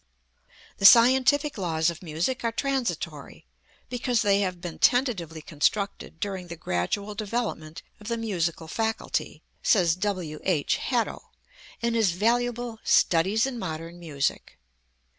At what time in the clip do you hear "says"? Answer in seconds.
9.61-9.95